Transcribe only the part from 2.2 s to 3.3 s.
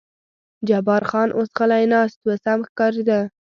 و، سم ښکارېده.